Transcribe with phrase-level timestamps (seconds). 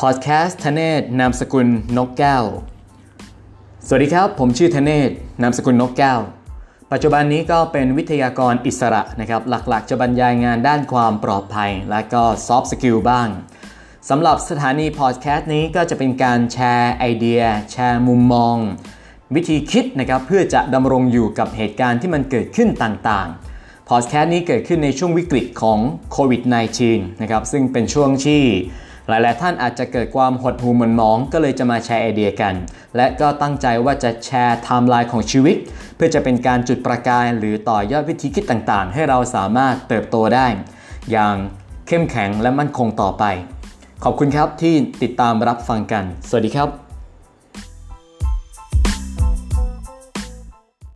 [0.00, 2.44] พอดแคสต์ธเนศนามสกุลนกแก้ว
[3.86, 5.10] สวัสดีครับ ผมชื่อธเนศ
[5.42, 6.20] นามสกุลนกแก้ว
[6.92, 13.28] ปัจจุบันนี้ก็เป็นวิทยากรอิสระนะครับ หลักๆ จะบรรยายงานด้านความปลอดภัย และก็ soft skill บ้าง
[14.08, 18.56] สำหรับสถานีพอดแคสต์นี้ก็จะเป็นการแชร์ไอเดีย แชร์มุมมอง
[19.34, 25.78] วิธีคิดนะครับเพื่อจะดำรงอยู่กับเหตุการณ์ที่มันเกิดขึ้นต่างๆพอดแคสต์นี้เกิดขึ้นในช่วงวิกฤตของ
[26.12, 26.42] โควิด
[26.82, 28.42] -19 นะครับซึ่งเป็นช่วงที่
[29.12, 32.54] หลาย ๆ ท่านอาจจะเกิดความหดหู่หม่นหมอง ก็เลยจะมาแชร์ไอเดียกัน
[32.96, 35.56] และก็ตั้งใจว่าจะแชร์ไทม์ไลน์ของชีวิต
[35.96, 40.46] เพื่อจะเป็นการจุดประกาย หรือต่อยอดวิธีคิดต่าง ๆ ให้เราสามารถเติบโตได้
[41.10, 41.36] อย่าง
[41.88, 43.24] เข้มแข็งและมั่นคงต่อไป
[44.04, 46.91] ขอบคุณครับที่ติดตามรับฟังกัน สวัสดีครับ